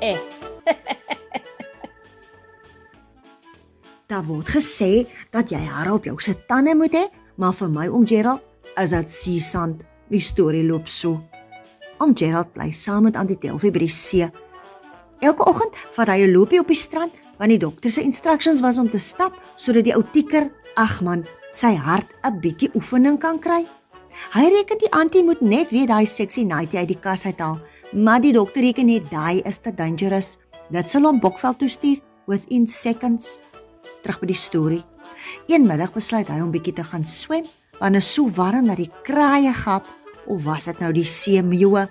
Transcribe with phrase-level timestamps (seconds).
[0.00, 0.18] eh.
[4.12, 7.88] Daar word gesê dat jy hare op jou se tande moet hê, maar vir my
[7.88, 8.42] om Gerald
[8.76, 9.82] is dit seesand.
[10.12, 11.22] Die storie loop so.
[11.98, 14.28] Om Gerald bly saam met Auntie Delphi by die see.
[15.24, 18.78] Elke oggend vat hy 'n loopie op die strand want die dokter se instructions was
[18.78, 23.38] om te stap sodat die ou tieker, ag man, sy hart 'n bietjie oefening kan
[23.38, 23.66] kry.
[24.32, 27.58] Hy reken die antie moet net weer daai sexy nightie uit die kas uithaal
[27.92, 30.36] maar die dokter reken net daai is te dangerous.
[30.72, 33.38] Dit sal hom Bokveld toe stuur within seconds.
[34.02, 34.84] Terug by die storie.
[35.46, 37.46] Een middag besluit hy om bietjie te gaan swem,
[37.80, 39.86] want is so warm dat die kraaie gap
[40.26, 41.86] of was dit nou die seemeeu?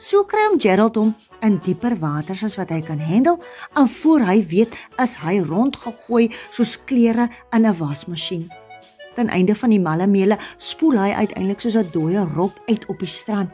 [0.00, 1.10] So kry hom Gerald hom
[1.44, 3.36] in dieper waters as wat hy kan handle,
[3.76, 8.48] en voor hy weet, is hy rondgegooi soos klere in 'n wasmasjien.
[9.14, 12.98] Ten einde van die malle meele spoel hy uiteindelik soos 'n dooie rop uit op
[12.98, 13.50] die strand.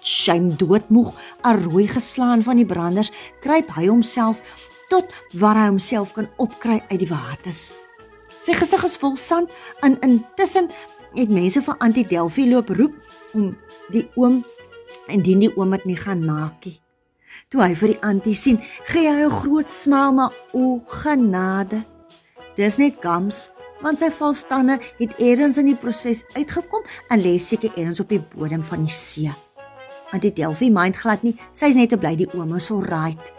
[0.00, 4.42] Shame doodmoeg, rooi geslaan van die branders, kruip hy homself
[4.88, 7.76] tot waar hy homself kan opkry uit die waters.
[8.38, 9.50] Sy gesig is vol sand
[9.82, 10.70] en intussen
[11.14, 12.94] het mense van Antie Delphi loop roep
[13.34, 13.50] om
[13.92, 14.44] die oom
[15.12, 16.78] indien die oom dit nie gaan maak nie.
[17.52, 21.84] Toe hy vir die Antie sien, gee hy 'n groot smaal maar o genade.
[22.56, 27.70] Dis net gams want sy valstande het eers in die proses uitgekom en lê seker
[27.78, 29.47] eers op die bodem van die see.
[30.08, 33.32] Antie Delphi mind glad nie, sy's net te bly die oom is alright.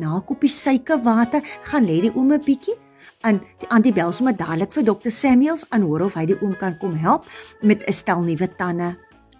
[0.00, 2.76] Na 'n koppie suikerwater gaan lê die oom 'n bietjie
[3.22, 6.56] en die Antie bel sommer dadelik vir dokter Samuels en hoor of hy die oom
[6.56, 7.26] kan kom help
[7.62, 8.96] met 'n stel nuwe tande.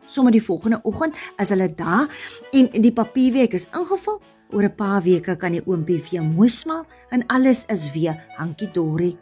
[0.07, 2.09] Sommige die volgende oggend is hulle daar
[2.53, 4.21] en die papierwerk is ingevul.
[4.53, 8.71] Oor 'n paar weke kan die oompie weer mooi smaal en alles is weer hankie
[8.73, 9.17] dorie.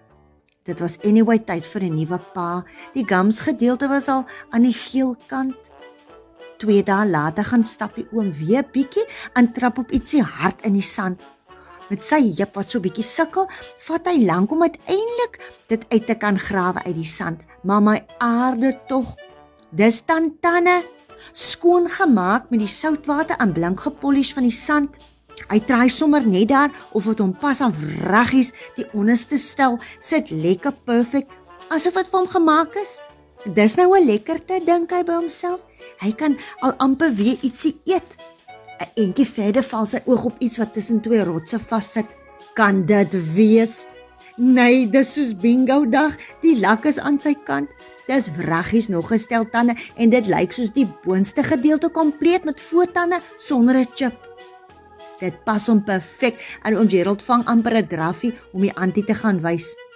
[0.64, 2.64] Dit was anyway tyd vir 'n nuwe pa.
[2.94, 5.77] Die gums gedeelte was al aan die geel kant.
[6.58, 9.04] Twee dae later gaan stap die oom weer bietjie
[9.38, 11.20] en trap op ietsie hard in die sand.
[11.88, 13.46] Met sy heup wat so bietjie sukkel,
[13.86, 15.38] vat hy lank om uiteindelik
[15.70, 17.44] dit uit te kan grawe uit die sand.
[17.62, 19.14] Maar my aarde tog.
[19.70, 20.82] Dis dan tande
[21.32, 24.98] skoon gemaak met die soutwater en blink gepolish van die sand.
[25.46, 27.74] Hy try sommer net daar of dit hom pas aan
[28.10, 31.30] reggies die onderste stel sit lekker perfek
[31.70, 32.98] asof dit vir hom gemaak is.
[33.54, 35.64] Dis nou 'n lekkerte dink hy by homself.
[36.00, 38.16] Hy kan al amper weer ietsie eet.
[38.80, 42.06] 'n Entjie verder val sy oog op iets wat tussen twee rotse vassit.
[42.54, 43.86] Kan dit wees?
[44.36, 46.16] Nee, dis soos bingo dag.
[46.42, 47.70] Die lak is aan sy kant.
[48.06, 53.20] Dis wraggies nog gestel tande en dit lyk soos die boonste gedeelte kompleet met voortande
[53.36, 54.16] sonder 'n chip.
[55.20, 59.14] Dit pas hom perfek en ons Gerald vang amper 'n draffie om die antie te
[59.14, 59.87] gaan wys.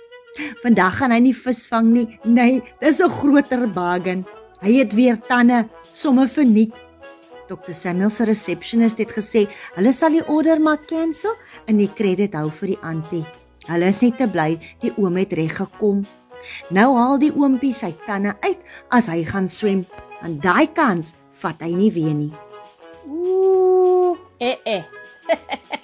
[0.62, 2.06] Vandag gaan hy nie vis vang nie.
[2.24, 4.24] Nee, dis 'n groter bargain.
[4.60, 6.72] Hy het weer tande, somme verniet.
[7.48, 7.72] Dr.
[7.72, 11.34] Samuel se receptionist het gesê hulle sal die order maar cancel
[11.66, 13.26] en die krediet hou vir die antie.
[13.66, 16.06] Hulle is net te bly die oom het reg gekom.
[16.70, 18.58] Nou haal die oompie sy tande uit
[18.90, 19.84] as hy gaan swem.
[20.22, 22.32] En daai kans vat hy nie weer nie.
[23.06, 24.82] Ooh, eh eh.